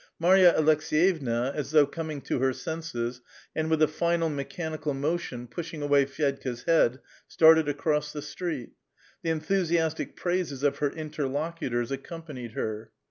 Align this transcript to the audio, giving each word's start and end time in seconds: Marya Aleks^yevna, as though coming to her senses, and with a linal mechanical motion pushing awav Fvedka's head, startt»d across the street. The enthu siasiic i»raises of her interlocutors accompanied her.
Marya 0.17 0.53
Aleks^yevna, 0.55 1.53
as 1.53 1.69
though 1.69 1.85
coming 1.85 2.21
to 2.21 2.39
her 2.39 2.53
senses, 2.53 3.21
and 3.55 3.69
with 3.69 3.83
a 3.83 3.85
linal 3.85 4.33
mechanical 4.33 4.95
motion 4.95 5.45
pushing 5.47 5.81
awav 5.81 6.05
Fvedka's 6.09 6.63
head, 6.63 6.99
startt»d 7.29 7.69
across 7.69 8.11
the 8.11 8.23
street. 8.23 8.71
The 9.21 9.29
enthu 9.29 9.61
siasiic 9.61 10.13
i»raises 10.17 10.63
of 10.63 10.79
her 10.79 10.89
interlocutors 10.89 11.91
accompanied 11.91 12.53
her. 12.53 12.89